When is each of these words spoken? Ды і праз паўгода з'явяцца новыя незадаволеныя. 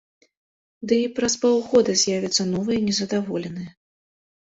Ды 0.91 0.95
і 1.01 1.09
праз 1.19 1.33
паўгода 1.43 1.95
з'явяцца 2.03 2.47
новыя 2.53 2.79
незадаволеныя. 2.87 3.69